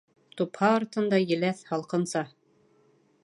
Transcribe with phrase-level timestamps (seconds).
[0.39, 2.23] Тупһа артында— еләҫ, һалҡынса.